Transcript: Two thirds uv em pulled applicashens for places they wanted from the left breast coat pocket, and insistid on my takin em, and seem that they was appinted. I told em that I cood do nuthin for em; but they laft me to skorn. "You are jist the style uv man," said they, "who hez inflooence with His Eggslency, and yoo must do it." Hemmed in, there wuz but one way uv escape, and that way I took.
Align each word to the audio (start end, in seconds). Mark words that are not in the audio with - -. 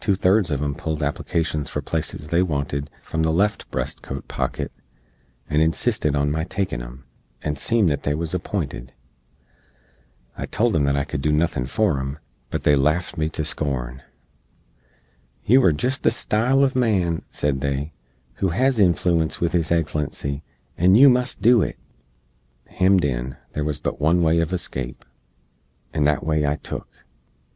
Two 0.00 0.16
thirds 0.16 0.50
uv 0.50 0.60
em 0.60 0.74
pulled 0.74 1.02
applicashens 1.02 1.68
for 1.68 1.80
places 1.80 2.30
they 2.30 2.42
wanted 2.42 2.90
from 3.00 3.22
the 3.22 3.32
left 3.32 3.70
breast 3.70 4.02
coat 4.02 4.26
pocket, 4.26 4.72
and 5.48 5.62
insistid 5.62 6.16
on 6.16 6.32
my 6.32 6.42
takin 6.42 6.82
em, 6.82 7.04
and 7.42 7.56
seem 7.56 7.86
that 7.86 8.00
they 8.02 8.12
was 8.12 8.34
appinted. 8.34 8.92
I 10.36 10.46
told 10.46 10.74
em 10.74 10.82
that 10.86 10.96
I 10.96 11.04
cood 11.04 11.20
do 11.20 11.30
nuthin 11.30 11.66
for 11.68 12.00
em; 12.00 12.18
but 12.50 12.64
they 12.64 12.74
laft 12.74 13.16
me 13.16 13.28
to 13.28 13.42
skorn. 13.44 14.02
"You 15.44 15.62
are 15.62 15.72
jist 15.72 16.02
the 16.02 16.10
style 16.10 16.58
uv 16.58 16.74
man," 16.74 17.22
said 17.30 17.60
they, 17.60 17.92
"who 18.38 18.48
hez 18.48 18.80
inflooence 18.80 19.38
with 19.38 19.52
His 19.52 19.70
Eggslency, 19.70 20.42
and 20.76 20.98
yoo 20.98 21.08
must 21.08 21.40
do 21.40 21.62
it." 21.62 21.78
Hemmed 22.66 23.04
in, 23.04 23.36
there 23.52 23.64
wuz 23.64 23.74
but 23.80 24.00
one 24.00 24.22
way 24.24 24.38
uv 24.38 24.52
escape, 24.52 25.04
and 25.94 26.04
that 26.04 26.26
way 26.26 26.44
I 26.44 26.56
took. 26.56 27.04